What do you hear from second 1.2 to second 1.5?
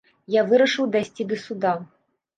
да